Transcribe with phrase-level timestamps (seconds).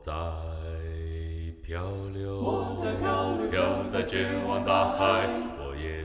[0.00, 0.12] 在
[1.62, 5.28] 漂流，我在漂流，漂在绝望大海，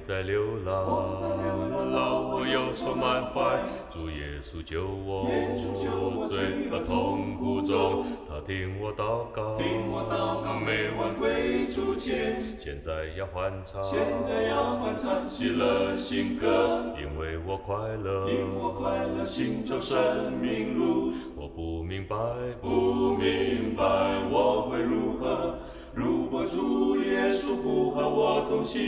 [0.03, 3.59] 在流浪，我在流浪老我又充满怀，
[3.93, 19.97] 主耶稣救我我罪恶痛苦中，他听我祷告，听我祷告，每晚归主前，现在要欢唱，现在要欢唱喜乐新歌，因为我快乐，因我快乐行走生
[20.41, 22.15] 命路，我不明白，
[22.59, 23.83] 不明白
[24.31, 25.55] 我会如何，
[25.93, 28.81] 如果主耶稣不和我同行，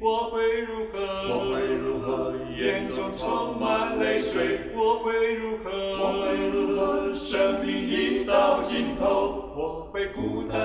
[0.00, 0.98] 我会如何？
[1.28, 2.32] 我会如何？
[2.56, 5.70] 眼中充满泪水，我会如何？
[5.72, 7.12] 我会如何？
[7.14, 10.58] 生命已到尽头，我会孤单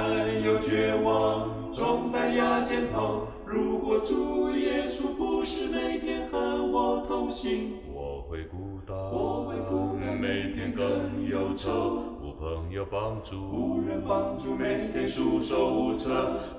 [0.44, 3.28] 又绝望，重担压肩头。
[3.46, 16.12] 如果主耶稣不是每天和我同行，我会孤单，我会孤单每天更忧愁，无朋友帮助，无人帮助，每天束手无策。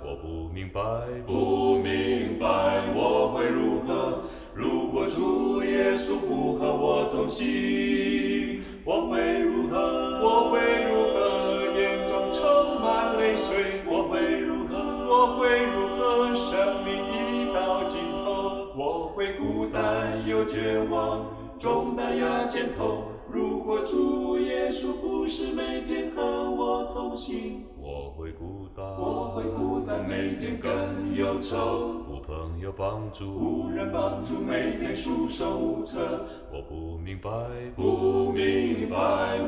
[0.04, 0.80] 我不明白，
[1.26, 2.46] 不明白
[2.94, 4.22] 我会如何？
[4.54, 9.78] 如果主耶稣不和我同行，我会如何？
[10.22, 11.78] 我会如何？
[11.78, 14.74] 眼中充满泪水，我会如何？
[15.08, 16.34] 我会如何？
[16.36, 21.26] 生命已到尽头，我会孤单又绝望，
[21.58, 23.13] 重担压肩头。
[23.34, 30.70] 如果主耶稣不是每天和我同行，我会孤单，我会孤单，每天更
[31.16, 36.24] 忧愁，无朋友帮助，无人帮助，每天束手无策。
[36.52, 37.28] 我不明白，
[37.74, 38.96] 不明白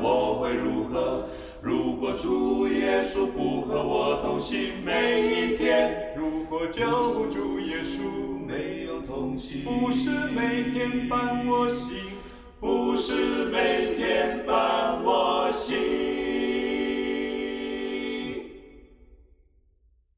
[0.03, 1.23] 我会如何？
[1.61, 8.01] 如果主耶稣不和我同行，每一天；如果救主耶稣
[8.45, 11.95] 没有同行，不是每天伴我行，
[12.59, 15.77] 不是每天伴我行。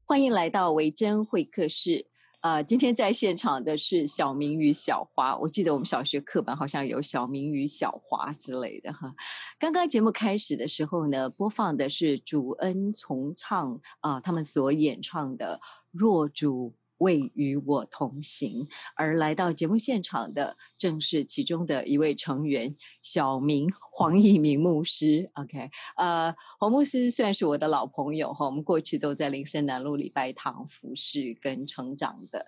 [0.06, 2.06] 欢迎来到维珍会客室。
[2.40, 5.36] 呃，今天在现场的是小明与小华。
[5.36, 9.12] 我记得我们小学课本好像有小明与小华之类的哈。
[9.58, 16.72] 刚刚节目开始的时候呢，播放的是主恩重唱啊、他们所演唱的《若主》。
[17.00, 25.28] 未与我同行，而来到节目现场的正是其中的一位成员小明黄一明牧师。
[25.34, 32.46] OK，呃，黄牧师算是我的老朋友哈，我们过去都在林森南路礼拜堂服侍跟成长的。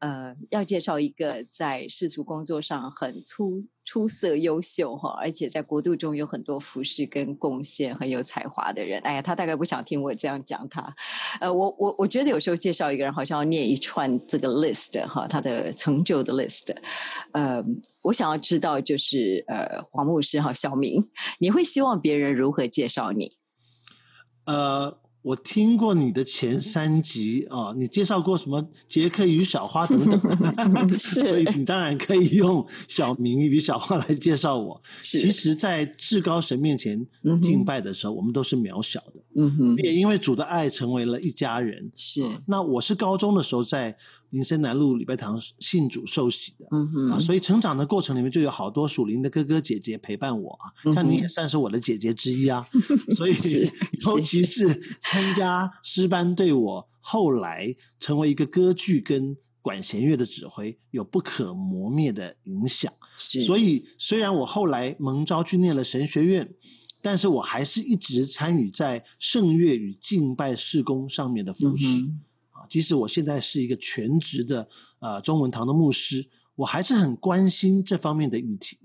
[0.00, 8.98] 呃，要介绍一个在世俗工作上很出出色、优秀哈，而且在国度中有很多服饰跟贡献、很有才华的人。
[9.02, 10.94] 哎呀，他大概不想听我这样讲他。
[11.40, 16.74] 呃，我我我觉得有时候介绍一个人，好像要念一串这个 list 哈，他的成就的 list。
[17.32, 17.62] 呃，
[18.02, 21.06] 我想要知道就是呃，黄牧师哈，小明，
[21.38, 23.32] 你会希望别人如何介绍你？
[24.46, 30.18] 呃，我听过你的前三集啊，你介绍过什么杰克与小花等等，
[30.98, 31.22] 是。
[31.24, 34.80] 所以你当然可以用小明与小花来介绍我。
[35.02, 37.06] 其实，在至高神面前
[37.42, 41.84] 敬拜的时候，我们都是渺小的，嗯哼，也因为主的爱成为了一家人。
[41.94, 43.94] 是，那我是高中的时候在
[44.30, 46.66] 林森南路礼拜堂信主受洗的。
[46.70, 52.66] 嗯哼，啊，所以成长的过程里面就有好多属灵的哥哥姐姐陪伴我啊，像你也算是我的姐姐之一啊，
[53.16, 53.34] 所以
[54.06, 62.92] 尤其是参加诗班，对我后来成为一个歌剧跟管弦乐的指挥有不可磨灭的影响。
[63.16, 66.54] 所以虽然我后来蒙召去念了神学院，
[67.02, 71.86] 但是我还是一直参与在圣乐与敬拜事工上面的服侍。
[71.86, 72.29] 嗯哼啊，
[72.70, 74.66] 即使我现在是一个全职的
[75.00, 78.78] 呃中文堂的牧师，我还是很关心这方面的议题。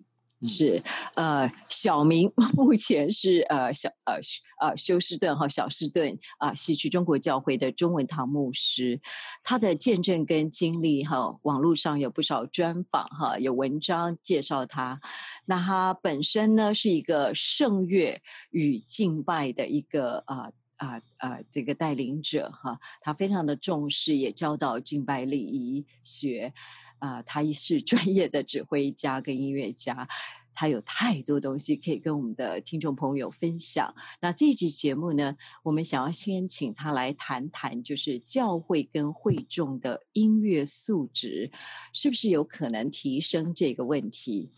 [0.48, 0.84] 是
[1.16, 9.00] 呃，小明 目前是呃小呃修呃休斯顿和小士顿啊西区中国教会的中文堂牧师，
[9.44, 15.00] 他的见证跟经历哈，网络上有不少专访哈，有文章介绍他。
[15.46, 18.22] 那他本身呢是一个圣乐
[18.52, 20.52] 与敬拜的一个呃。
[20.78, 26.54] 啊啊，这个带领者哈，他非常的重视，也教导敬拜礼仪学，
[27.00, 30.08] 啊、他也是 专业的指挥家跟音乐家，
[30.54, 33.94] 他有太多东西可以跟我们的听众朋友分享。
[34.22, 41.52] 那这一集节目呢，我们想要先请他来谈谈，就是教会跟会众的音乐素质
[41.94, 44.52] 是不是有可能提升这个问题。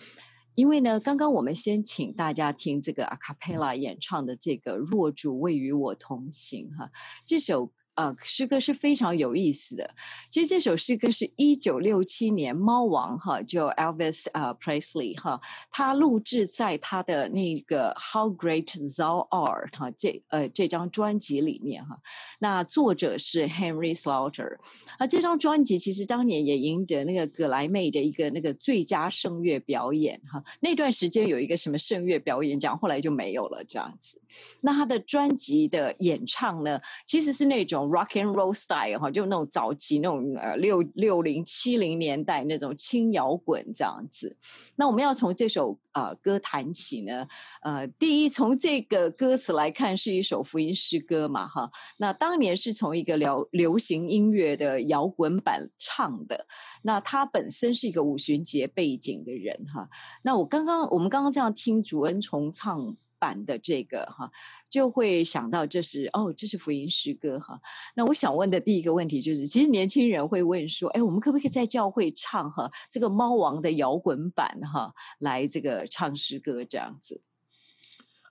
[0.58, 6.90] 因为呢，刚刚我们先请大家听这个阿卡贝拉演唱的这个“若主未与我同行”哈，
[7.28, 9.90] 这首呃诗歌是非常有意思的。
[10.32, 15.40] 其实这首诗歌是一九六七年猫王哈，就 Elvis 呃 Presley 哈，
[15.70, 18.66] 他录制在他的那个 How Great
[18.96, 21.98] Thou Art 哈这呃这张专辑里面哈。
[22.40, 24.58] 那作者是 Henry Slaughter。
[25.00, 30.44] 那这张专辑其实当年也赢得那个格莱美的一个那个最佳声乐表演哈。
[30.60, 34.22] 那段时间有一个什么声乐表演奖，后来就没有了这样子。
[34.62, 44.36] 那他的专辑的演唱呢，其实是那种 rock and roll style 哈，就那种早期那种呃六六零七零年代那种轻摇滚这样子。
[44.76, 47.28] 那我们要从这首呃歌谈起呢，
[47.62, 51.70] 呃，第一从这个歌词来看是一首福音诗歌嘛哈。
[51.98, 56.46] 那当年是从一个流流行音乐的摇滚版唱的。
[56.84, 59.90] 那他本身是一个五旬节背景的人哈。
[60.24, 62.96] 那我刚刚我们刚刚这样听主恩重唱。
[63.20, 64.30] 版的这个哈，
[64.70, 67.60] 就会想到这是哦，这是福音诗歌哈。
[67.96, 77.22] 那我想问的第一个问题就是，其实年轻人会问说，哎，我们可不可以在教会唱哈这个猫王的摇滚版哈，来这个唱诗歌这样子？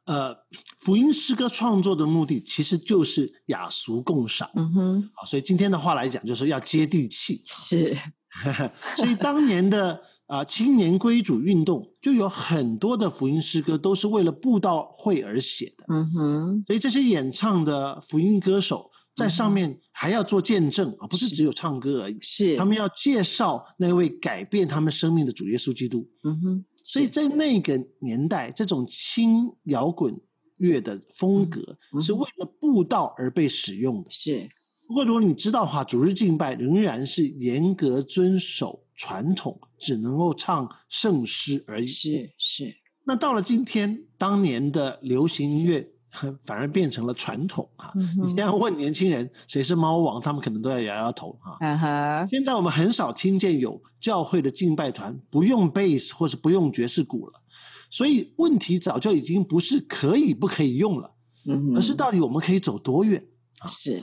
[0.04, 0.36] 呃，
[0.78, 7.96] 福音诗歌创作的目的其实就是雅俗共赏，嗯哼，好，所以今天的话来讲，就是要接地气，是，
[8.96, 10.02] 所以当年的。
[10.26, 15.84] 啊，青年归主运动就有很多的福音诗歌都是为了布道会而写的。
[15.88, 22.18] 嗯哼，所以这些演唱的福音歌手在上面还要做见证啊，不是只有唱歌而已。
[22.20, 26.04] 是，他们要介绍那位改变他们生命的主耶稣基督。
[26.24, 30.20] 嗯哼，所以在那个年代，这种轻摇滚
[30.56, 34.10] 乐的风格是为了布道而被使用的。
[34.10, 34.48] 是，
[34.88, 38.82] 不过如果你知道的话，主日敬拜仍然是严格遵守。
[38.96, 41.86] 传统只能够唱圣诗而已。
[41.86, 42.74] 是是。
[43.04, 45.88] 那到了今天，当年的流行音乐
[46.42, 47.92] 反而变成了传统哈。
[47.94, 52.26] 你现在问年轻人谁是猫王，他们可能都要摇摇头哈。
[52.28, 57.34] 现在我们很少听见有教会的敬拜团不用贝斯或是不用爵士鼓了，
[57.90, 61.14] 所以问题早就已经不是可以不可以用了，
[61.46, 63.22] 嗯，而是到底我们可以走多远
[63.68, 64.02] 是。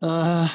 [0.00, 0.50] 呃。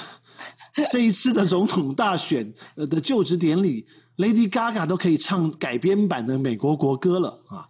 [0.90, 3.86] 这一次的总统大选呃的就职典礼
[4.18, 7.68] ，Lady Gaga 都可以唱改编版的美国国歌了啊！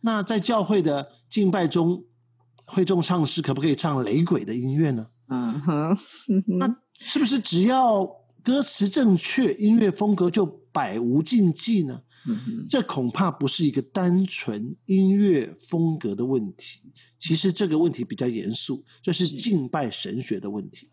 [0.00, 2.04] 那在教会的敬拜中，
[2.66, 5.06] 会众唱诗可不可以唱雷鬼的音乐呢？
[5.28, 5.96] 嗯哼，
[6.58, 8.06] 那是不是只要
[8.42, 12.02] 歌词正确，音乐风格就百无禁忌呢？
[12.68, 16.80] 这恐怕不是一个单纯音乐风格的问题，
[17.18, 20.88] 其实这个问题比较严肃，这是敬拜神学的问题。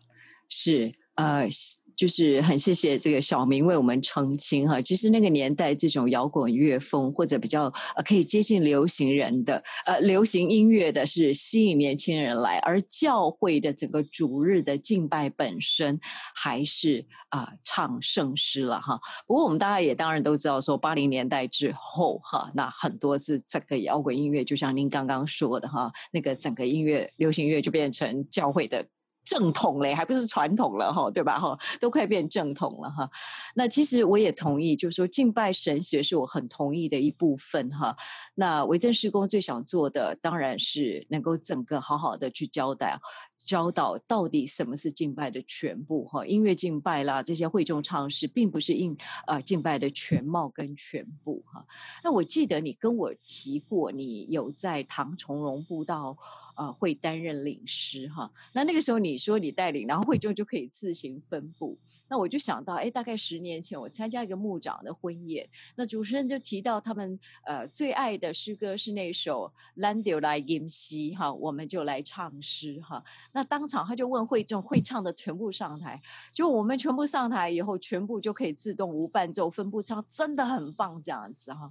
[0.48, 0.94] 是。
[1.22, 1.48] 呃，
[1.94, 4.80] 就是很谢谢这个小明为我们澄清哈。
[4.82, 7.64] 其实那个年代，这种摇滚乐风或者比较
[7.94, 16.00] 呃可以接近流行人的呃流行音乐的，是吸引年轻人来，而教会的整个主日的敬拜本身
[16.34, 18.98] 还是啊唱圣诗了哈。
[19.26, 28.84] 不过我们大家也当然都知道，说八零年代之后哈，那很多是整个摇滚音乐，就像您刚刚说的哈，那个整个音乐流行乐就变成教会的。
[29.24, 31.58] 正统嘞，还不是传统了哈，对吧哈？
[31.80, 33.08] 都快变正统了哈。
[33.54, 37.96] 那其实我也同意，就是说敬拜神学是我很同意的一部分哈。
[38.34, 42.98] 那维正施工最想做的，当然是能够整个好好的去交代。
[43.44, 46.24] 教导到底什么是敬拜的全部哈？
[46.24, 48.96] 音乐敬拜啦，这些会众唱诗，并不是应
[49.26, 51.64] 呃敬拜的全貌跟全部哈。
[52.04, 56.16] 那我记得你跟我提过，你有在唐崇荣布道
[56.54, 58.30] 呃会担任领师哈。
[58.52, 61.76] 那那个时候你说你带领，然后会众就可以自行分布。
[62.08, 73.02] 那我就想到，哎，大概十年前我参加一个牧长的婚宴，那主持人就提到他们呃最爱的诗歌是那首《Land You Like In C》哈，我们就来唱诗哈。
[73.32, 81.70] 那当场他就问会众会唱的全部上台，就我们全部上台以后，全部就可以自动无伴奏分布唱，真的很棒这样子哈。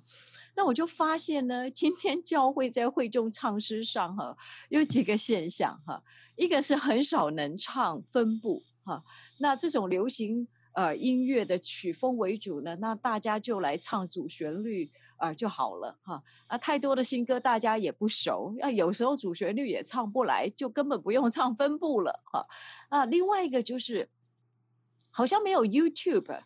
[0.55, 4.35] 那我就发现呢，今天教会在会众唱诗上哈，
[4.69, 6.03] 有几个现象哈，
[6.35, 9.03] 一个是很少能唱分布哈，
[9.39, 14.91] 那这种流行呃音乐的曲风为主呢，那大家就来唱主旋律。
[15.21, 22.43] 啊就好了哈啊，太多的新歌大家也不熟，啊有时候主旋律也唱不来，就根本不用唱分部了哈
[22.89, 23.05] 啊。
[23.05, 24.09] 另外一个就是，
[25.11, 26.41] 好像没有 YouTube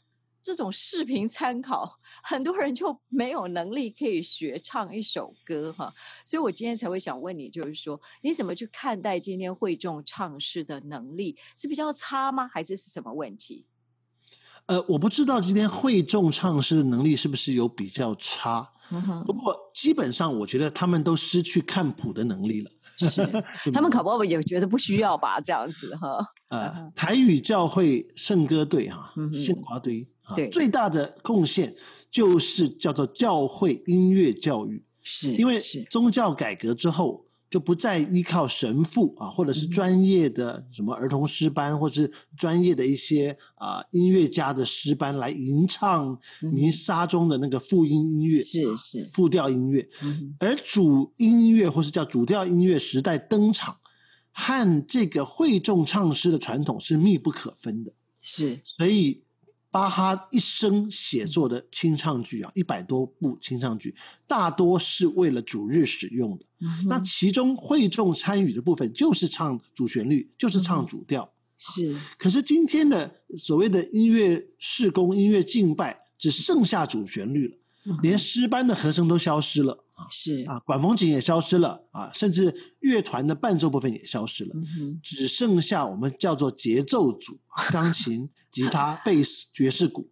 [0.45, 5.91] 这种视频参考，很多人就没有能力可以学唱一首歌哈。
[6.23, 12.47] 所以我今天才会想问你，就是说你怎么去看待今天会众唱诗的能力是比较差吗？
[12.47, 13.65] 还是是什么问题？
[14.67, 18.71] 呃，我不知道今天会众唱诗的能力是不是有比较差，
[19.25, 22.71] 不过基本上我觉得他们都失去看谱的能力了。
[22.97, 26.17] 是，他们考不好也觉得不需要吧，这样子哈。
[26.49, 31.73] 呃，台语教会圣歌队哈，圣华队啊，最大的贡献
[32.11, 37.23] 就是叫做教会音乐教育，是因为宗教改革之后。
[37.47, 49.09] 就不再依靠神父啊，或者是专业的什么儿童诗班，或是专业的一些啊音乐家的诗班来吟唱弥撒中的那个复音音乐，是是。
[49.13, 49.87] 复调音乐，
[50.39, 53.77] 而主音乐或是叫主调音乐时代登场，
[54.33, 58.59] 和这个会众唱诗的传统是密不可分的，是。
[58.65, 59.21] 所以。
[59.75, 63.93] 巴哈一生写作的清唱剧啊，一百多部清唱剧，
[64.25, 66.45] 大多是为了主日使用的。
[66.87, 71.29] 那其中会众参与的部分，就是唱主旋律，就是唱主调。
[71.57, 71.93] 是。
[72.17, 77.57] 可是今天的所谓的音乐事工、音乐敬拜，只剩下主旋律了。
[78.01, 80.07] 连诗班的和声都消失了啊！
[80.09, 84.55] 是啊，管风琴也消失了啊，甚至乐团的伴奏部分也消失了，
[85.03, 87.39] 只剩下我们叫做节奏组，
[87.71, 90.09] 钢琴、吉他、贝斯、爵士鼓，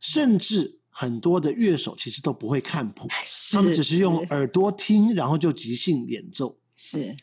[0.00, 3.08] 甚至很多的乐手其实都不会看谱，
[3.52, 6.58] 他们只是用耳朵听，然后就即兴演奏。
[6.74, 7.16] 是，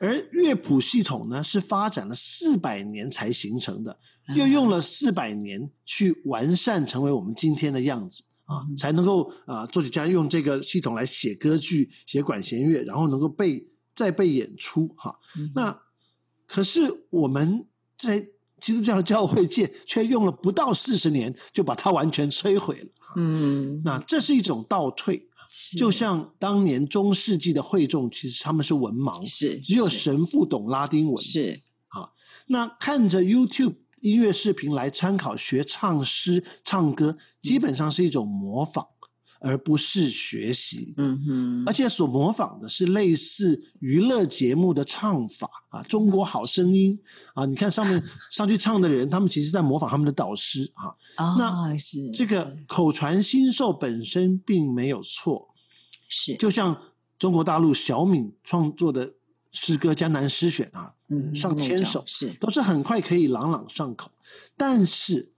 [0.00, 3.98] 而乐谱系统呢，是发展了四百年才形成的，
[4.34, 8.24] 又用了四百年去完善，成为我们今天的样子。
[8.44, 15.18] 啊，才能够啊，作曲家用这个系统来写歌剧、写管弦乐，然后能够被再被演出哈。
[15.54, 15.80] 那
[16.46, 18.20] 可是我们在
[18.60, 22.88] 基督教的教会界却用了不到四十年就把它完全摧毁了。
[23.16, 25.26] 嗯，那这是一种倒退，
[25.78, 32.10] 就像当年中世纪的会众，其实他们是文盲，是只有神父懂拉丁文，是啊。
[32.48, 33.76] 那看着 YouTube。
[34.04, 38.86] 音乐视频来参考学唱诗、唱歌，基本上是一种模仿，
[39.40, 40.92] 而不是学习。
[40.98, 47.00] 嗯哼，而且所模仿的是类似娱乐节目的唱法啊，《中国好声音》
[47.40, 50.92] 啊，你看上面 上去唱的人，他们其实在模仿他们的导师啊。
[51.38, 55.48] 那是这个口传心授本身并没有错，
[56.10, 56.78] 是就像
[57.18, 59.14] 中国大陆小敏创作的。
[59.56, 60.92] 诗歌《江南诗选》啊，
[61.34, 64.10] 上千首是都是很快可以朗朗上口，
[64.56, 65.32] 但是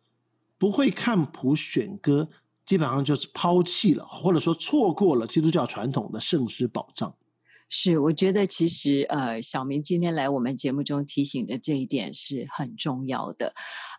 [0.59, 2.29] 不会看谱选歌，
[2.65, 7.15] 基本上就是抛弃了，或者说错过了基督教传统的圣诗宝藏。
[7.69, 13.53] 是，我觉得其实呃，小明今天来我们节目中提醒的这一点是很重要的。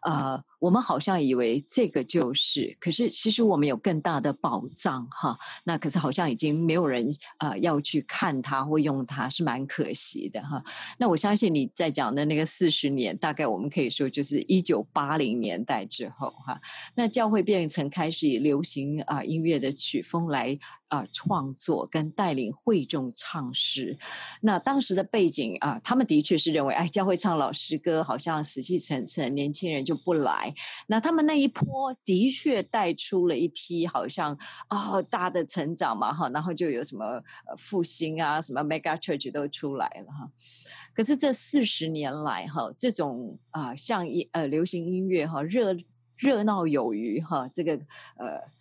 [0.04, 5.38] 呃，我们好像以为这个就是，可是其实我们有更大的宝藏哈。
[5.66, 7.10] 那可是好像已经没有人
[7.40, 10.64] 呃要去看它或用它，是蛮可惜的哈。
[10.98, 16.58] 那我相信你在讲的那个四十年，大概我们可以说就是一九八零年代之后哈。
[16.96, 20.58] 那教会变成开始以流行啊音乐的曲风来。
[20.90, 23.98] 啊，创作跟带领会众唱诗，
[24.42, 30.54] 那当时的背景啊，他们的确是认为，哎，教会唱老诗歌好像死气沉沉，年轻人就不来。
[30.88, 37.22] 那他们那一波的确带出了一批好像啊大的成长嘛，哈，然后就有什么
[37.58, 40.32] 复兴啊，什么 mega church 都出来了哈。
[40.94, 45.76] 可是这四十年来哈，这种啊像一呃流行音乐哈热
[46.18, 47.74] 热闹有余哈，这个
[48.18, 48.57] 呃。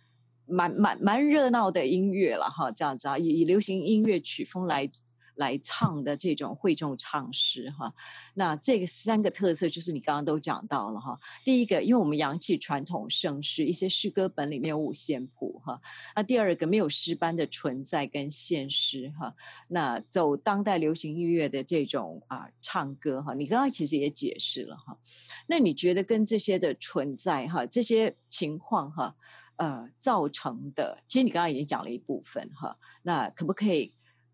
[0.47, 4.89] 蛮蛮蛮热闹的音乐了哈，这样子啊，以以流行音乐曲风来
[5.35, 7.93] 来唱的这种会众唱诗哈，
[8.33, 11.15] 那这个三个特色就是你刚刚都讲到了哈。
[11.45, 15.79] 第一个，因为我们扬起传统盛世，一些诗歌本里面有五线谱哈。
[16.15, 19.31] 那第二个，没有诗班的存在跟现实哈。
[19.69, 24.97] 那走当代流行音乐的这种啊唱歌哈，你刚刚其实也解释了哈。
[25.45, 29.15] 那你觉得跟这些的存在哈，这些情况哈？
[29.57, 33.91] 呃，造成的，其实你刚刚已经讲了一部分哈，那可不可以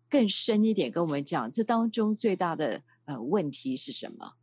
[0.08, 4.34] 更深一点跟我们讲，这当中最大的呃问题是什么？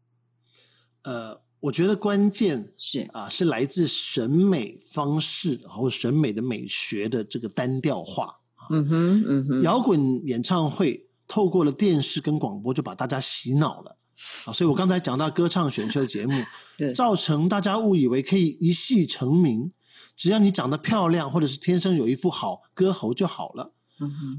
[1.03, 8.39] 呃，我觉得关键是啊，是来自审美方式或审美的美学的这个单调化。
[8.71, 13.97] 嗯哼，嗯哼，摇滚演唱会透过了电视跟广播就把大家洗脑了
[14.45, 16.33] 啊，所以我刚才讲到歌唱选秀节目，
[16.95, 19.71] 造成大家误以为可以一戏成名。
[20.15, 23.73] 只要你长得漂亮，或者是天生有一副好歌喉就好了。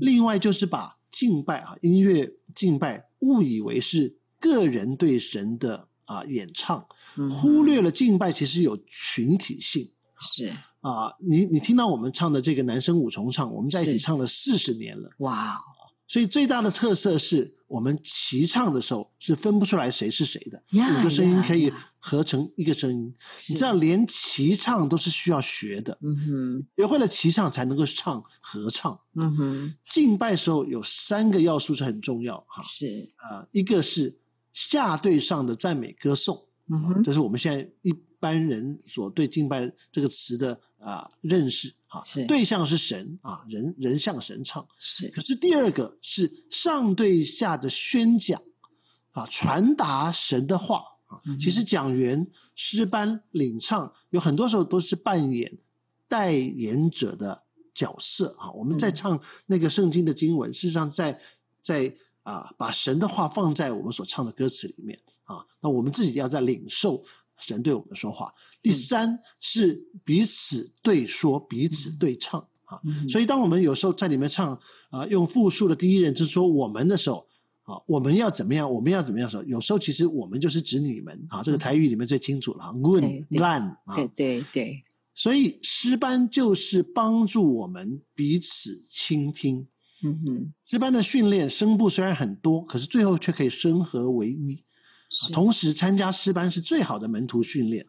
[0.00, 6.84] 另外就是把敬拜啊，音乐敬拜误以为是个人对神的啊演唱，
[7.30, 9.88] 忽略了敬拜其实有群体性。
[10.20, 15.08] 是啊，你你听到我们唱的这个男生五重唱，我们在一起唱了四十年了。
[15.18, 15.60] 哇！
[16.12, 23.14] 所以最大的特色是我们齐唱的时候是分不出来谁是谁的，呀五个声音可以合成一个声音。
[23.38, 23.54] 是。
[23.54, 28.98] 你知道，连齐唱都是需要学的，嗯哼，学会了齐唱才能够唱合唱。
[29.14, 34.14] 嗯哼，敬拜时候有三个要素是很重要哈，是，啊、一个是
[34.52, 37.90] 下对上的赞美歌颂，嗯哼，这是我们现在一
[38.20, 44.66] 般人所对敬拜这个词的啊、认识啊，对象是神啊，人人向神唱。
[44.78, 48.42] 是，可是第二个是上对下的宣讲
[49.12, 51.20] 啊，传达神的话啊。
[51.24, 55.58] 嗯其实讲员、诗班、领唱有很多时候都是扮演
[56.08, 58.50] 代言者的角色啊。
[58.50, 61.20] 我们在嗯唱那个圣经的经文，事实上在
[61.62, 65.46] 在啊把神的话放在我们所唱的歌词里面啊。
[65.60, 67.04] 那我们自己要在领受
[67.42, 68.32] 神对我们说话。
[68.62, 72.80] 第嗯三是彼此对说，彼此对唱啊。
[72.84, 74.58] 嗯所以，当我们有时候在里面唱
[74.90, 77.26] 啊、用复数的第一人称说我们的时候，
[77.64, 78.70] 啊，我们要怎么样？
[78.70, 84.84] 我们要怎么样的时候，有时候其实我们就是指你们啊，这个台语里面最清楚了啊对对 lan 啊，对对对，
[85.14, 89.66] 所以诗班就是帮助我们彼此倾听。
[90.04, 94.62] 嗯哼，诗班的训练声部虽然很多，可是最后却可以声合为一。
[95.32, 97.84] 同时，参加师班是最好的门徒训练。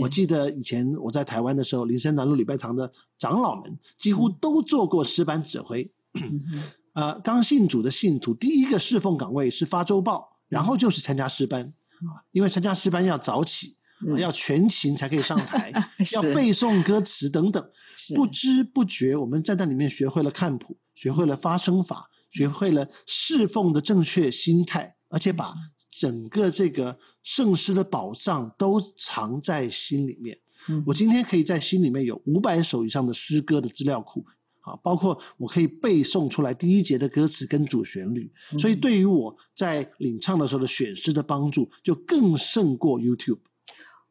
[0.00, 5.90] 我记得以前我在台湾的时候，林森南路礼拜堂的长老们几乎都做过师班指挥。
[6.14, 6.62] 嗯
[6.94, 13.76] 呃，刚信主的信徒，第一个侍奉岗位是发周报，然后就是参加师班啊，因为参加师班要早起，
[14.16, 15.72] 要全勤才可以上台，
[16.14, 17.68] 要背诵歌词等等。
[18.14, 25.52] 不知不觉，我们在那里面学会了看谱，学会了发声法，学会了侍奉的正确心态，而且把
[25.98, 30.38] 整个这个圣诗的宝藏都藏在心里面。
[30.68, 34.24] 嗯我今天可以在心里面有五百首以上的诗歌的资料库。
[34.64, 43.40] 啊，包括我可以背诵出来第一节的歌词跟主旋律，所以对于我在领唱的时候的选诗的帮助，就更胜过 YouTube。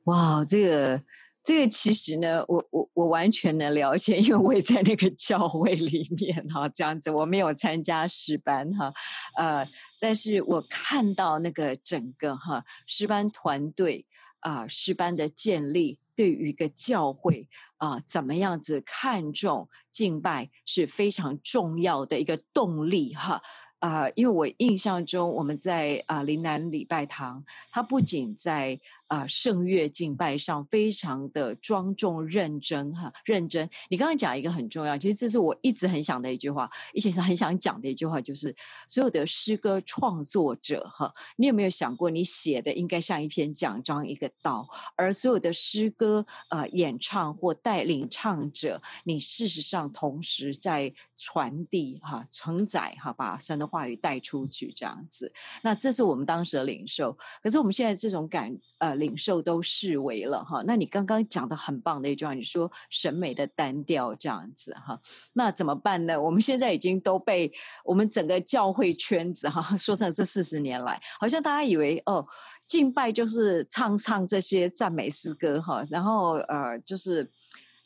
[0.03, 1.03] 哇，这个
[1.43, 8.93] 这个其实呢，我我我完全能了解，因为我也在那个教会里面哈，这样子我没有参加诗班哈，
[9.35, 9.67] 呃，
[10.03, 14.05] 但是我看到那个整个哈诗班团队
[14.41, 23.41] 啊、诗班的建立，对于一个教会啊、怎么样子看重敬拜是非常重要的一个动力哈。
[23.83, 33.69] 啊、因为我印象中我们在啊、林南礼拜堂，它不仅在啊、圣乐敬拜上非常的庄重认真哈，认真。
[33.89, 38.55] 你刚刚讲一个很重要，其实这是我一直很想的一句话，一直很想讲的一句话，就是
[38.87, 55.33] 所有的诗歌创作者哈，你有没有想过，你写的应该像一篇讲章一个道，而所有的诗歌呃演唱或带领唱者，你事实上同时在传递哈承载哈，把神的话语带出去这样子。
[55.63, 60.61] 那这是我们当时的领受，可是我们现在这种感呃领受都视为了哈。
[60.67, 64.99] 那你刚刚讲的很棒的一句话，你说审美的单调这样子哈，
[65.33, 66.21] 那怎么办呢？
[66.21, 67.51] 我们现在已经都被
[67.83, 72.23] 我们整个教会圈子哈，说成，这四十年来，好像大家以为哦，
[72.67, 77.31] 敬拜就是唱唱这些赞美诗歌哈，然后呃就是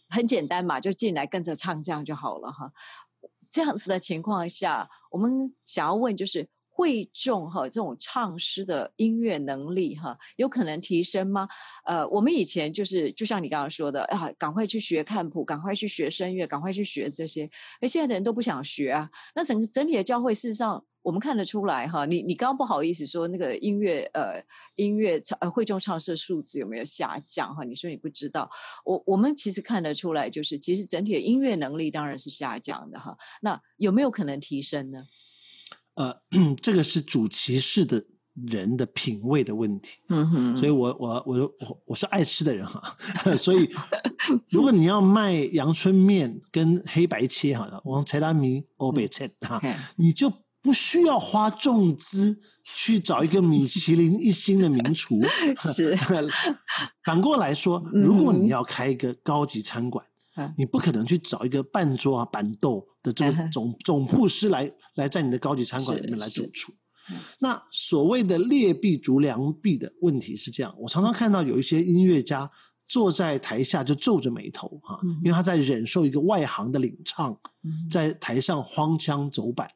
[0.09, 2.71] 很简单嘛，就进来跟着唱这样就好了哈。
[3.57, 6.47] 这样子的情况下，我们想要问就是。
[6.77, 11.47] 会众哈这种唱诗的音乐能力哈，有可能提升吗？
[11.85, 17.49] 呃，我们以前就是就像你刚刚说的啊，赶快去学看谱，赶快去学声乐，赶快去学这些。
[17.81, 19.09] 而现在的人都不想学啊。
[19.33, 22.05] 那整个整体的教会，事实上我们看得出来哈。
[22.05, 24.39] 你你刚刚不好意思说那个音乐呃
[24.75, 27.63] 音乐唱呃会众唱诗的数字有没有下降哈？
[27.63, 28.47] 你说你不知道，
[28.85, 33.17] 我我们其实看得出来，就是其实整体的音乐能力当然是下降的哈。
[33.41, 35.01] 那有没有可能提升呢？
[35.97, 36.15] 呃，
[36.61, 38.03] 这个是主歧视的
[38.45, 39.99] 人的品味的问题。
[40.09, 42.81] 嗯哼所以我我我我我是爱吃的人哈，
[43.37, 43.69] 所以
[44.49, 50.31] 如果你要卖阳春面跟黑白切好了，我们柴达米欧北切哈，嘿你就
[50.61, 55.19] 不需要花重资去找一个米其林一星的名厨。
[55.73, 55.97] 是
[57.05, 60.05] 反过来说，如果你要开一个高级餐馆，
[60.37, 66.71] 嗯你不可能去找一个半桌啊板豆的这个总总铺师来来在你的高级餐馆里面来主厨。
[67.39, 72.51] 那所谓的劣币逐良币的问题是这样，我常常看到有一些音乐家
[72.87, 77.31] 坐在台下就皱着眉头哈、嗯因为他在忍受一个外行的领唱，
[77.63, 79.71] 嗯在台上荒腔走板。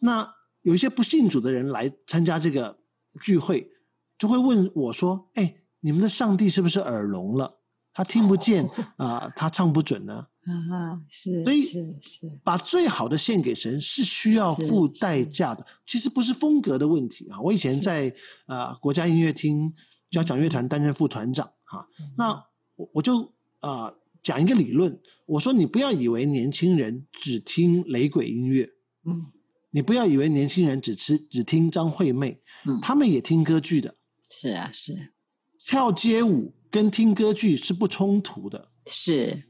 [0.00, 0.28] 那
[0.62, 2.76] 有一些不信主的人来参加这个
[3.22, 3.70] 聚会，
[4.18, 7.60] 就会问我说：“哎，你们的上帝是不是耳聋了？
[7.96, 15.66] 他听不见 啊、他唱不准呢？”啊，是，所以是是，把最好的献给神是需要付代价的。
[15.86, 17.40] 其实不是风格的问题啊。
[17.40, 18.14] 我以前在
[18.46, 19.72] 呃国家音乐厅
[20.10, 22.32] 交响乐团担任副团长啊，那
[22.76, 28.70] 我我就啊讲一个理论，我说你不要以为年轻人只听雷鬼音乐，
[29.04, 29.32] 嗯。
[29.70, 32.78] 你不要以为年轻人只吃只听张惠妹，嗯。
[32.80, 33.96] 他们也听歌剧的，
[34.30, 35.12] 是啊是。
[35.58, 39.44] 跳街舞跟听歌剧是不冲突的是，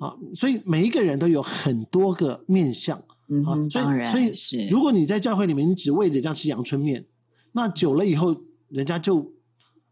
[0.00, 0.16] 啊。
[0.34, 2.98] 所以每一个人都有很多个面相。
[3.46, 7.06] 啊所以当然所以是，如果你在教会里面，你只为了要吃阳春面，
[7.52, 8.36] 那久了以后，
[8.68, 9.32] 人家就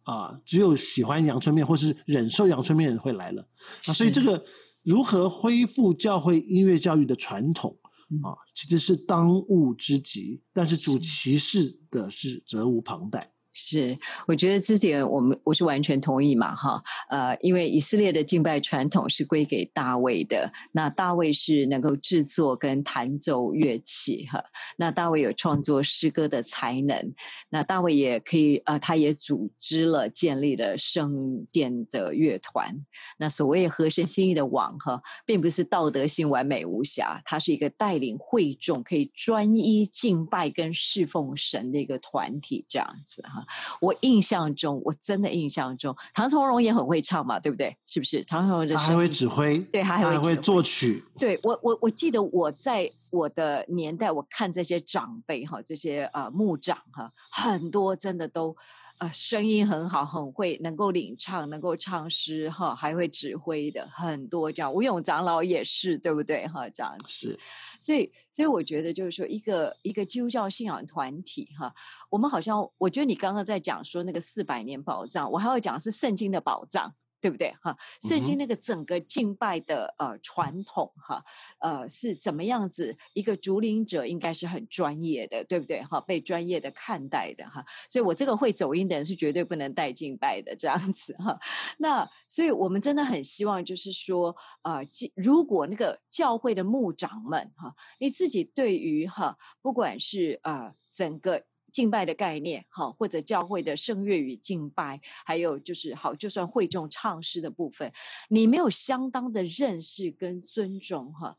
[0.02, 3.40] 啊、只有喜欢阳春面或是忍受阳春面的人会来了
[3.86, 3.92] 啊。
[3.92, 4.44] 所以这个
[4.82, 7.78] 如何恢复教会音乐教育的传统
[8.10, 10.42] 嗯啊，其实是当务之急。
[10.52, 13.32] 但是主歧视的是责无旁贷。
[13.52, 24.40] 是，我觉得这点我们我是完全同意嘛，哈，呃，因为以色列的敬拜传统是归给大卫的，那大卫是能够制作跟弹奏乐器，哈，
[24.76, 27.12] 那大卫有创作诗歌的才能，
[27.48, 32.72] 那大卫也可以，呃，他也组织了建立了圣殿的乐团，
[33.18, 43.39] 那所谓合神心意的王，哈，并不是道德性完美无瑕，它是一个带领会众可以专一敬拜跟侍奉神的一个团体，这样子哈。
[43.80, 47.76] 我印象中，我真的印象中，唐从容也很会唱嘛，对不对？
[47.86, 48.22] 是不是？
[48.24, 58.56] 唐从容的他还会指挥，对他还会还会作曲，对我，我我记得我在我的年代，我看这些长辈哈，这些呃幕长哈，很多真的都
[59.00, 64.72] 呃声音很好，很会，能够领唱，能够唱诗哈，还会指挥的很多这样。
[64.72, 66.68] 吴勇长老也是，对不对哈？
[66.68, 67.38] 这样子是
[67.80, 71.74] 所以，所以我觉得就是说，一个一个基督教信仰团体哈，
[72.10, 76.94] 我们好像，我觉得你刚刚在讲说那个四百年宝藏，我还要讲是圣经的宝藏。
[77.20, 77.76] 对不对哈？
[78.00, 81.22] 圣经那个整个敬拜的呃传统哈，
[81.58, 82.96] 呃是怎么样子？
[83.12, 86.00] 一个主领者应该是很专业的，对不对哈？
[86.00, 87.64] 被专业的看待的哈。
[87.88, 91.38] 所以我这个会走音的人是绝对不能带敬拜的这样子哈。
[91.78, 101.44] 那所以我们真的很希望，就是说，呃，既如果那个教会的牧长们哈，你自己对于哈，不管是呃整个。
[101.72, 107.92] 敬拜的概念，哈，或者教会的圣乐与敬拜，还有就是好，就算会众唱诗的部分，
[108.28, 111.36] 你没有相当的认识跟尊重，哈，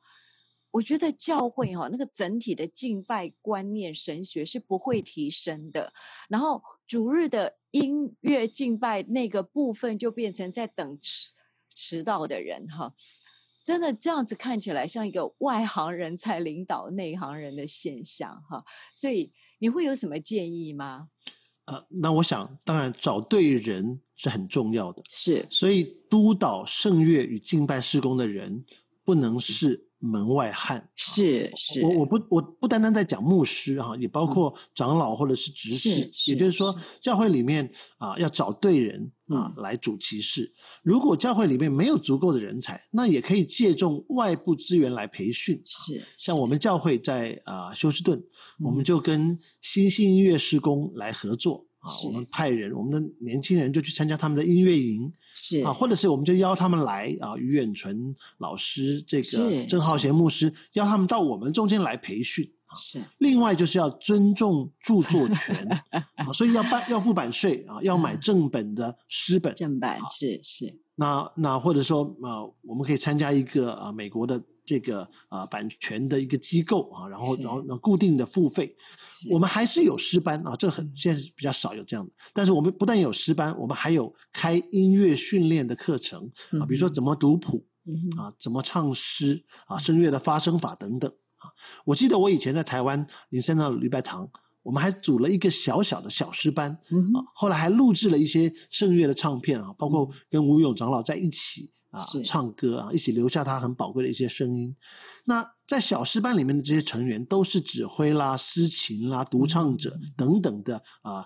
[0.71, 5.93] 我觉得教会哈那个整体的敬拜观念、神学是不会提升的。
[6.29, 11.35] 然后主日的音乐敬拜那个部分，就变成在等迟
[11.69, 12.93] 迟到的人，哈。
[13.63, 21.09] 真的这样子看起来像一个外行人才领导内行人的现象哈，所以你会有什么建议吗？
[21.65, 28.65] 呃，那我想，当然找对人是很重要的，是所以督导圣乐与敬拜事工的人
[29.03, 30.89] 不能是门外汉。
[30.95, 40.51] 是是，我我不我不单单在讲牧师哈，也包括长老或者是执事，也就是说，教会里面啊要找对人啊嗯来主其事。
[40.83, 45.61] 如果教会里面没有足够的人才，那也可以借重外部资源来培训。
[45.65, 48.21] 是像我们教会在啊休斯顿，
[48.59, 55.59] 我们嗯就跟新兴音乐施工来合作啊，我们派人，我们的年轻人就去参加他们的音乐营是。
[55.61, 62.47] 啊，或者是我们就邀他们来啊，于远纯老师、这是个郑浩贤牧师，邀他们到我们中间来培训。
[62.77, 63.03] 是。
[63.17, 65.67] 另外就是要尊重著作权
[66.15, 69.53] 啊，所以要办要付版税啊，要买正本的诗本。
[69.55, 69.79] 正。
[69.79, 70.79] 版是是。
[70.95, 74.41] 那那或者说啊，我们可以参加一个啊美国的
[74.71, 78.73] 这个啊版权的一个机构啊，然后然后固定的付费，
[79.29, 91.51] 我们还是有诗班啊，这很现在是比较少有这样的，但是我们不但有诗班，我们还有开音乐训练的课程啊，比如说怎么读谱嗯啊，怎么唱诗啊，声乐的发声法等等啊。
[91.83, 94.25] 我记得我以前在台湾林森的礼拜堂，
[94.63, 104.75] 我们还组了一个小小的小诗班嗯，啊后来还录制了一些圣乐的唱片啊，包括跟吴勇长老在一起啊唱歌啊，一起留下他很宝贵的一些声音。
[105.25, 111.25] 那在小诗班里面的这些成员都是指挥啦、司琴啦、独唱者等等的啊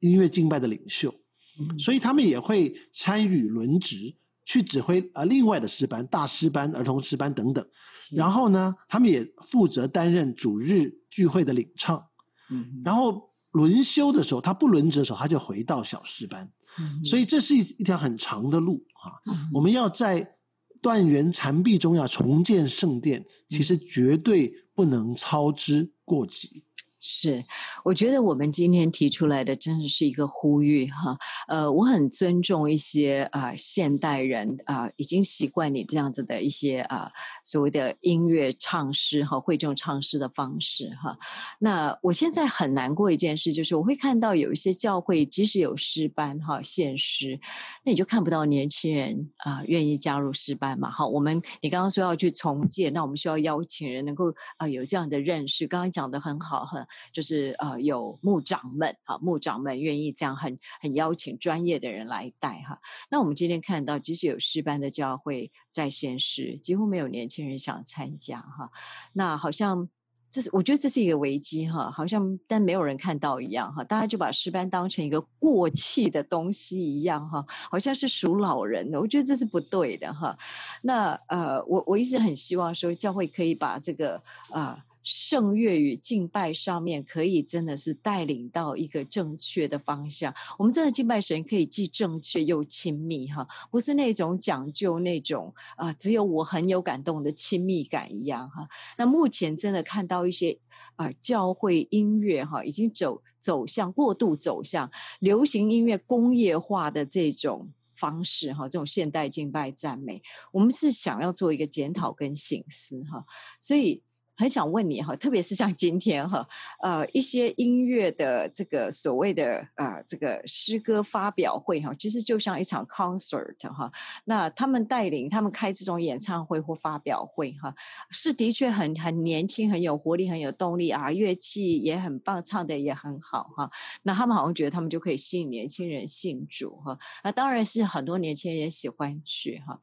[0.00, 1.14] 音乐敬拜的领袖，
[1.60, 7.66] 嗯所以他们也会参与轮值去指挥啊另外的诗班、大诗班、儿童诗班等等。
[8.12, 12.06] 然后呢，他们也负责担任主日聚会的领唱。
[12.50, 16.50] 嗯然后轮休的时候，他不轮值的时候，他就回到小诗班。
[16.78, 19.16] 嗯所以这是一一条很长的路啊。
[19.26, 20.36] 嗯我们要在
[20.82, 26.62] 断垣残壁中要重建圣殿，其实绝对不能操之过急。
[26.98, 27.44] 是，
[27.84, 31.16] 我觉得我们今天提出来的真的是一个呼吁哈。
[31.46, 37.12] 呃，我很尊重一些啊现代人啊，已经习惯你这样子的一些啊
[37.44, 41.16] 所谓的音乐唱诗哈，会众唱诗的方式哈。
[41.58, 47.38] 那我现在很难过一件事，就是我会看到有一些教会，即使有诗班哈献诗，
[47.84, 50.90] 那你就看不到年轻人啊愿意加入诗班嘛。
[50.90, 55.68] 好，我们你刚刚说要去重建，那我们需要邀请人能够啊有这样的认识。
[55.68, 56.84] 刚刚讲的很好，很。
[57.12, 62.80] 就是呃，有牧长们啊，牧长们愿意这样很很邀请专业的人来带哈。
[63.10, 68.70] 那我们今天看到，即使有诗班的教会在现实，几乎没有年轻人想参加哈。
[69.12, 69.88] 那好像
[70.30, 79.00] 这是我觉得这是一个危机哈，好像但没有人看到一样哈，大家就把诗班当成一个过气的东西一样哈，好像是属老人的。
[79.00, 80.36] 我觉得这是不对的哈。
[80.82, 84.84] 那呃，我我一直很希望说，教会可以把这个啊。
[85.08, 90.34] 圣乐与敬拜上面可以真的是带领到一个正确的方向。
[90.58, 98.68] 我们真的敬拜神可以既正确又亲密哈，不是那种讲究那种啊，只有我很有感动的亲密感一样哈。
[98.98, 100.58] 那目前真的看到一些
[100.96, 104.90] 啊，教会音乐哈，已经走走向过度走向
[105.20, 113.24] 流行音乐工业化的这种方式哈，这种现代敬拜赞美，我们是想要做一个检讨跟醒思哈，
[113.60, 114.02] 所以。
[114.36, 116.46] 很想问你哈，特别是像今天哈，
[116.82, 123.90] 呃，一些音乐的这个所谓的呃这个诗歌发表会哈，其实就像一场 concert 哈。
[124.24, 127.74] 那他们带领他们开这种演唱会或发表会哈，
[128.10, 133.66] 是的确很很年轻、很有活力、很有动力啊，乐器也很棒，唱的也很好哈。
[134.02, 136.98] 那他们好像觉得他们就可以吸引年轻人信主哈。
[137.24, 139.80] 那当然是很多年轻人也喜欢去哈。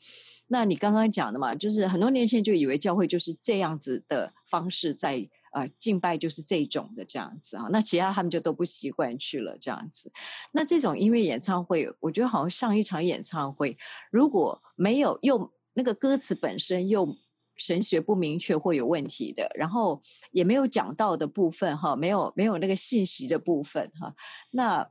[0.54, 10.12] 那你刚刚讲的嘛，就是很多年前就以为教会就是这样子的方式，在呃敬拜就是这种的这样子啊，那其他他们就都不习惯去了这样子。
[10.52, 13.76] 那这种音乐演唱会，我觉得好像上一场演唱会，
[14.12, 17.18] 如果没有用那个歌词本身又
[17.58, 20.00] 神学不明确或有问题的，然后
[20.32, 24.14] 也没有讲到的部分哈，没有没有那个信息的部分哈，
[24.52, 24.88] 那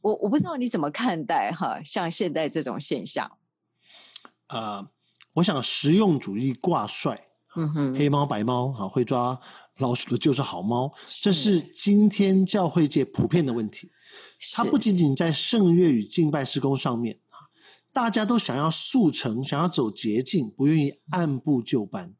[0.00, 3.30] 我我不知道你怎么看待哈，像现在这种现象。
[4.46, 4.88] 啊，
[5.34, 9.38] 我想实用主义挂帅，嗯哼，黑猫白猫啊，会抓
[9.78, 13.90] 老鼠的就是好猫，这是今天教会界普遍的问题。
[14.54, 17.50] 它不仅仅在圣乐与敬拜施工上面啊，
[17.92, 22.14] 大家都想要速成，想要走捷径，不愿意按部就班。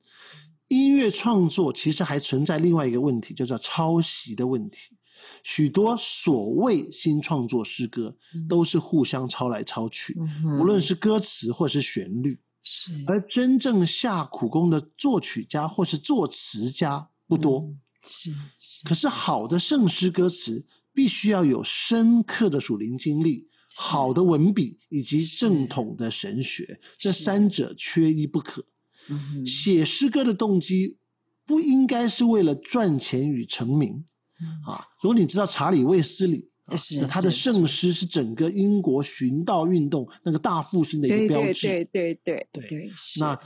[0.68, 4.95] 音乐创作其实还存在另外一个问题，就叫抄袭的问题。
[5.42, 8.16] 许多所谓新创作诗歌，
[8.48, 12.40] 都是互相抄来抄去，无论是歌词或是旋律。
[12.62, 17.72] 是，而真正下苦功的作曲家或是作词家不多。
[18.04, 18.32] 是，
[18.84, 28.64] 可是好的圣诗歌词，必须要有深刻的属灵经历、好的文笔以及正统的神学，这三者缺一不可。
[29.46, 30.96] 写诗歌的动机，
[31.44, 34.04] 不应该是为了赚钱与成名。
[34.66, 41.68] 啊，如果你知道查理·卫斯理，是他的圣诗是整个英国寻道运动那个大复兴的一个标志。
[41.68, 42.90] 对对对对对。
[43.20, 43.38] 那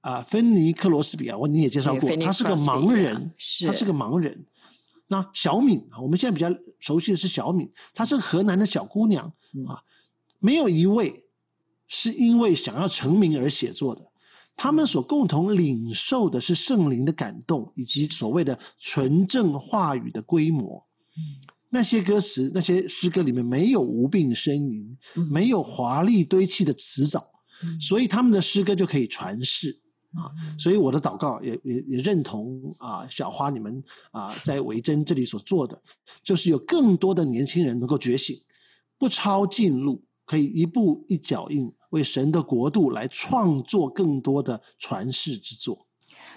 [0.00, 4.46] 啊，芬尼克罗斯比啊，我你也介绍过，他是个盲人，是他是个盲人。
[5.06, 6.48] 那小敏我们现在比较
[6.80, 9.24] 熟悉的是小敏，她是河南的小姑娘
[9.66, 9.82] 啊，
[10.38, 11.24] 没有一位
[11.86, 14.07] 是因为想要成名而写作的。
[14.58, 20.84] 他们所共同领受的是圣灵的感动，以及所谓的纯正话语的规模。
[21.70, 24.98] 那些歌词、那些诗歌里面没有无病呻吟，
[25.30, 27.22] 没有华丽堆砌的词藻，
[27.80, 29.80] 所以他们的诗歌就可以传世。
[30.14, 30.26] 啊。
[30.58, 35.80] 所以我的祷告也也也认同啊，小花你们啊，在维珍这里所做的，
[36.24, 38.36] 就是有更多的年轻人能够觉醒，
[38.98, 41.72] 不抄近路，可以一步一脚印。
[41.90, 45.86] 为神的国度来创作更多的传世之作，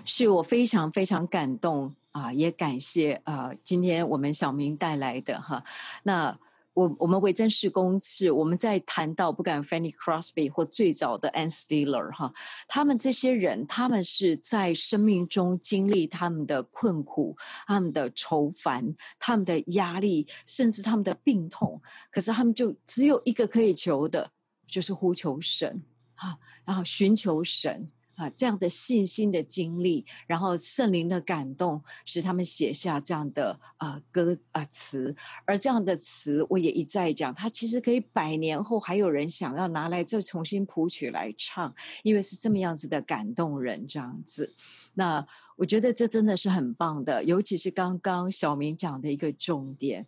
[0.06, 2.32] 是我非常非常感动啊！
[2.32, 5.64] 也感谢啊，今天我们小明带来的哈
[6.04, 6.40] 那。
[6.74, 12.32] 我我们维珍事工是我们在谈到不敢 Fanny Crosby 或最早的 Ann Steeler 哈，
[12.68, 17.36] 他们这些人，他们是在生命中经历他们的困苦、
[17.68, 24.32] 他们的愁烦、他们的压力，甚至他们的病痛，可是他们就只有一个可以求的，
[24.68, 25.84] 就是呼求神
[26.16, 27.92] 啊，然后寻求神。
[28.22, 35.16] 啊这样的信心的经历，然后圣灵的感动，使他们写下这样的啊歌啊词。
[35.46, 44.54] 而这样的词，我也一再讲，它其实可以百年后还有人想要拿来再重新谱曲来唱，因为是这么样子的感动人这样子。
[44.94, 50.06] 那我觉得这真的是很棒的，尤其是刚刚小明讲的一个重点，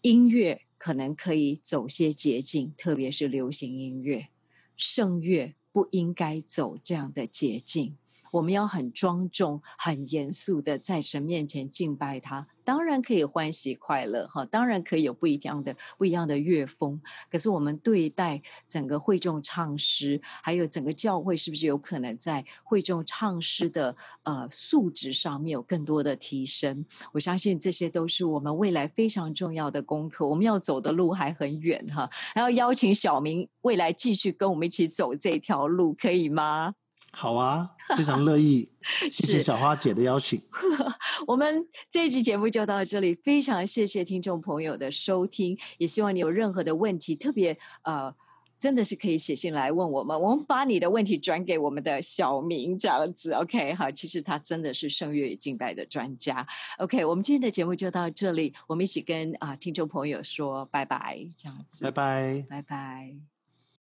[0.00, 4.28] 音乐可能可以走些捷径，特别是流行音乐，
[4.76, 7.96] 圣乐不应该走这样的捷径。
[8.32, 17.00] 我们要很庄重、很严肃的在神面前敬拜他，当然可以欢喜快乐哈，当然可以有不一样的、不一样的乐风。
[17.30, 26.84] 可是我们对待整个会众唱诗，还有整个教会，是不是有可能在会众唱诗的呃素质上面有更多的提升？
[27.12, 30.26] 我相信这些都是我们未来非常重要的功课。
[30.28, 36.74] 我们要走的路还很远哈，还要邀请小明未来继续跟我们一起走这条路，可以吗？
[37.12, 38.68] 好啊，非常乐意，
[39.10, 40.40] 谢谢小花姐的邀请。
[41.26, 48.14] 我们这一集节目就到这里，非常谢谢听众朋友的收听，也希望你有任何的问题，特别呃，
[48.58, 56.46] 真的是可以写信来问我们，我们把你的问题转给我们的小明这样子，OK 好，其实他真的是圣乐与敬拜的专家
[56.78, 63.37] ，OK，我们今天的节目就到这里，我们一起跟啊听众朋友说拜拜，这样子，拜拜，拜拜。